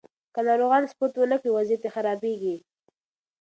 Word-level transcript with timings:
که 0.33 0.39
ناروغان 0.47 0.83
سپورت 0.91 1.13
ونه 1.17 1.37
کړي، 1.41 1.51
وضعیت 1.53 1.81
یې 1.85 1.93
خرابېږي. 1.95 2.55